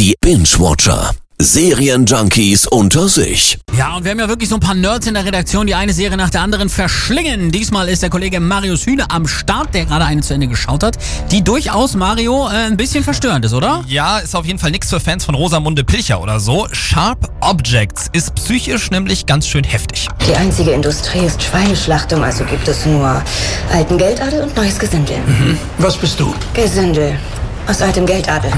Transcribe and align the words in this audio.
Die 0.00 0.14
Binge-Watcher. 0.22 1.10
Serienjunkies 1.38 2.66
unter 2.66 3.06
sich. 3.06 3.58
Ja, 3.76 3.96
und 3.96 4.04
wir 4.04 4.12
haben 4.12 4.18
ja 4.18 4.28
wirklich 4.28 4.48
so 4.48 4.54
ein 4.54 4.60
paar 4.60 4.74
Nerds 4.74 5.06
in 5.06 5.12
der 5.12 5.26
Redaktion, 5.26 5.66
die 5.66 5.74
eine 5.74 5.92
Serie 5.92 6.16
nach 6.16 6.30
der 6.30 6.40
anderen 6.40 6.70
verschlingen. 6.70 7.50
Diesmal 7.50 7.86
ist 7.86 8.02
der 8.02 8.08
Kollege 8.08 8.40
Marius 8.40 8.86
Hühne 8.86 9.10
am 9.10 9.28
Start, 9.28 9.74
der 9.74 9.84
gerade 9.84 10.06
eine 10.06 10.22
zu 10.22 10.32
Ende 10.32 10.46
geschaut 10.46 10.82
hat, 10.84 10.96
die 11.30 11.44
durchaus, 11.44 11.96
Mario, 11.96 12.48
äh, 12.48 12.52
ein 12.52 12.78
bisschen 12.78 13.04
verstörend 13.04 13.44
ist, 13.44 13.52
oder? 13.52 13.84
Ja, 13.88 14.20
ist 14.20 14.34
auf 14.34 14.46
jeden 14.46 14.58
Fall 14.58 14.70
nichts 14.70 14.88
für 14.88 15.00
Fans 15.00 15.26
von 15.26 15.34
Rosamunde 15.34 15.84
Pilcher 15.84 16.22
oder 16.22 16.40
so. 16.40 16.66
Sharp 16.72 17.30
Objects 17.42 18.06
ist 18.14 18.34
psychisch 18.36 18.90
nämlich 18.90 19.26
ganz 19.26 19.46
schön 19.46 19.64
heftig. 19.64 20.08
Die 20.26 20.34
einzige 20.34 20.70
Industrie 20.70 21.26
ist 21.26 21.42
Schweineschlachtung, 21.42 22.24
also 22.24 22.44
gibt 22.44 22.66
es 22.66 22.86
nur 22.86 23.22
alten 23.70 23.98
Geldadel 23.98 24.44
und 24.44 24.56
neues 24.56 24.78
Gesindel. 24.78 25.18
Was 25.76 25.98
bist 25.98 26.18
du? 26.18 26.34
Gesindel. 26.54 27.18
Aus 27.66 27.82
altem 27.82 28.06
Geldadel. 28.06 28.50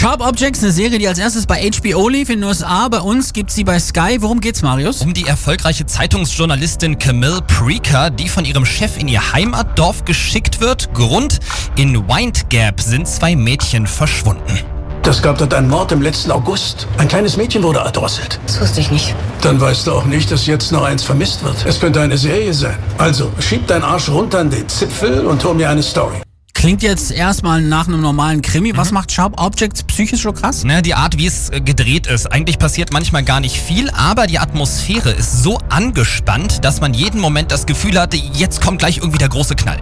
Sharp 0.00 0.26
Objects, 0.26 0.62
eine 0.62 0.72
Serie, 0.72 0.98
die 0.98 1.06
als 1.06 1.18
erstes 1.18 1.44
bei 1.44 1.60
HBO 1.70 2.08
lief 2.08 2.30
in 2.30 2.40
den 2.40 2.48
USA. 2.48 2.88
Bei 2.88 3.00
uns 3.00 3.34
gibt's 3.34 3.54
sie 3.54 3.64
bei 3.64 3.78
Sky. 3.78 4.16
Worum 4.20 4.40
geht's, 4.40 4.62
Marius? 4.62 5.02
Um 5.02 5.12
die 5.12 5.26
erfolgreiche 5.26 5.84
Zeitungsjournalistin 5.84 6.98
Camille 6.98 7.42
Preaker, 7.42 8.08
die 8.08 8.30
von 8.30 8.46
ihrem 8.46 8.64
Chef 8.64 8.98
in 8.98 9.08
ihr 9.08 9.34
Heimatdorf 9.34 10.06
geschickt 10.06 10.62
wird. 10.62 10.94
Grund, 10.94 11.40
in 11.76 12.08
Wind 12.08 12.48
Gap 12.48 12.80
sind 12.80 13.08
zwei 13.08 13.36
Mädchen 13.36 13.86
verschwunden. 13.86 14.60
Das 15.02 15.20
gab 15.20 15.36
dort 15.36 15.52
einen 15.52 15.68
Mord 15.68 15.92
im 15.92 16.00
letzten 16.00 16.30
August. 16.30 16.86
Ein 16.96 17.08
kleines 17.08 17.36
Mädchen 17.36 17.62
wurde 17.62 17.80
erdrosselt. 17.80 18.40
Das 18.46 18.58
wusste 18.58 18.80
ich 18.80 18.90
nicht. 18.90 19.14
Dann 19.42 19.60
weißt 19.60 19.86
du 19.86 19.92
auch 19.92 20.06
nicht, 20.06 20.30
dass 20.30 20.46
jetzt 20.46 20.72
noch 20.72 20.84
eins 20.84 21.04
vermisst 21.04 21.44
wird. 21.44 21.66
Es 21.66 21.78
könnte 21.78 22.00
eine 22.00 22.16
Serie 22.16 22.54
sein. 22.54 22.78
Also, 22.96 23.30
schieb 23.38 23.66
deinen 23.66 23.84
Arsch 23.84 24.08
runter 24.08 24.38
an 24.38 24.48
den 24.48 24.66
Zipfel 24.66 25.26
und 25.26 25.44
hol 25.44 25.54
mir 25.54 25.68
eine 25.68 25.82
Story. 25.82 26.22
Klingt 26.60 26.82
jetzt 26.82 27.10
erstmal 27.10 27.62
nach 27.62 27.88
einem 27.88 28.02
normalen 28.02 28.42
Krimi. 28.42 28.76
Was 28.76 28.92
macht 28.92 29.10
Sharp 29.10 29.40
Objects 29.40 29.82
psychisch 29.82 30.20
so 30.20 30.30
krass? 30.30 30.62
Ne, 30.62 30.82
die 30.82 30.92
Art, 30.92 31.16
wie 31.16 31.24
es 31.24 31.48
äh, 31.48 31.62
gedreht 31.62 32.06
ist. 32.06 32.30
Eigentlich 32.30 32.58
passiert 32.58 32.92
manchmal 32.92 33.22
gar 33.22 33.40
nicht 33.40 33.56
viel, 33.56 33.88
aber 33.88 34.26
die 34.26 34.38
Atmosphäre 34.38 35.10
ist 35.10 35.42
so 35.42 35.58
angespannt, 35.70 36.62
dass 36.62 36.82
man 36.82 36.92
jeden 36.92 37.18
Moment 37.18 37.50
das 37.50 37.64
Gefühl 37.64 37.98
hatte, 37.98 38.18
jetzt 38.18 38.60
kommt 38.60 38.80
gleich 38.80 38.98
irgendwie 38.98 39.16
der 39.16 39.30
große 39.30 39.56
Knall. 39.56 39.80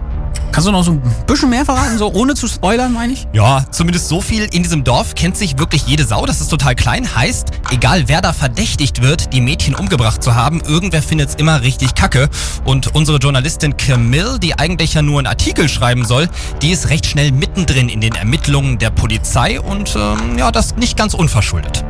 Kannst 0.51 0.67
du 0.67 0.71
noch 0.71 0.83
so 0.83 0.91
ein 0.91 1.01
bisschen 1.27 1.49
mehr 1.51 1.63
verraten, 1.63 1.97
so 1.97 2.11
ohne 2.11 2.33
zu 2.33 2.47
spoilern, 2.47 2.91
meine 2.91 3.13
ich? 3.13 3.27
Ja, 3.33 3.63
zumindest 3.71 4.07
so 4.09 4.19
viel. 4.19 4.43
In 4.51 4.63
diesem 4.63 4.83
Dorf 4.83 5.13
kennt 5.15 5.37
sich 5.37 5.57
wirklich 5.59 5.85
jede 5.85 6.03
Sau. 6.05 6.25
Das 6.25 6.41
ist 6.41 6.49
total 6.49 6.75
klein. 6.75 7.07
Heißt, 7.15 7.49
egal 7.71 8.03
wer 8.07 8.21
da 8.21 8.33
verdächtigt 8.33 9.01
wird, 9.01 9.31
die 9.31 9.41
Mädchen 9.41 9.75
umgebracht 9.75 10.23
zu 10.23 10.33
haben, 10.35 10.59
irgendwer 10.61 11.01
findet's 11.03 11.35
immer 11.35 11.61
richtig 11.61 11.93
kacke. 11.95 12.29
Und 12.65 12.93
unsere 12.95 13.19
Journalistin 13.19 13.77
Camille, 13.77 14.39
die 14.39 14.57
eigentlich 14.57 14.95
ja 14.95 15.01
nur 15.01 15.19
einen 15.19 15.27
Artikel 15.27 15.69
schreiben 15.69 16.03
soll, 16.03 16.27
die 16.61 16.71
ist 16.71 16.89
recht 16.89 17.05
schnell 17.05 17.31
mittendrin 17.31 17.87
in 17.87 18.01
den 18.01 18.15
Ermittlungen 18.15 18.79
der 18.79 18.89
Polizei 18.89 19.61
und 19.61 19.95
ähm, 19.95 20.37
ja, 20.37 20.51
das 20.51 20.75
nicht 20.75 20.97
ganz 20.97 21.13
unverschuldet. 21.13 21.85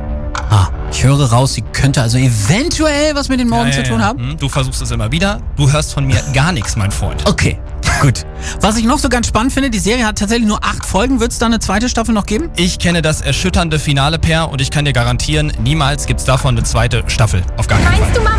Ah, 0.52 0.68
ich 0.92 1.04
höre 1.04 1.32
raus, 1.32 1.54
sie 1.54 1.62
könnte 1.62 2.02
also 2.02 2.18
eventuell 2.18 3.14
was 3.16 3.30
mit 3.30 3.40
den 3.40 3.48
Morden 3.50 3.72
zu 3.72 3.84
tun 3.84 4.04
haben. 4.04 4.20
Hm, 4.32 4.38
Du 4.38 4.50
versuchst 4.50 4.82
es 4.82 4.92
immer 4.92 5.12
wieder. 5.12 5.42
Du 5.56 5.72
hörst 5.72 5.94
von 5.94 6.06
mir 6.06 6.22
gar 6.34 6.52
nichts, 6.52 6.76
mein 6.76 6.92
Freund. 6.92 7.22
Okay, 7.28 7.58
gut. 8.00 8.26
Was 8.62 8.78
ich 8.78 8.86
noch 8.86 9.00
so 9.00 9.10
ganz 9.10 9.28
spannend 9.28 9.54
finde, 9.54 9.70
die 9.70 9.80
Serie 9.80 10.06
hat 10.06 10.18
tatsächlich 10.18 10.48
nur 10.48 10.64
acht 10.64 10.86
Folgen. 10.86 11.20
Wird 11.20 11.32
es 11.32 11.40
da 11.40 11.46
eine 11.46 11.60
zweite 11.60 11.90
Staffel 11.90 12.14
noch 12.14 12.26
geben? 12.26 12.50
Ich 12.56 12.80
kenne 12.80 13.02
das 13.02 13.22
erschütternde 13.22 13.80
Finale, 13.80 14.20
Per, 14.20 14.50
und 14.50 14.62
ich 14.62 14.72
kann 14.72 14.86
dir 14.86 14.94
garantieren, 14.94 15.52
niemals 15.62 16.06
gibt's 16.06 16.26
davon 16.26 16.58
eine 16.58 16.66
zweite 16.66 17.04
Staffel. 17.08 17.44
Auf 17.58 17.68
gar 17.68 17.80
keinen 17.80 17.92
Fall. 17.92 18.00
Meinst 18.02 18.18
du, 18.18 18.22
Mama 18.22 18.39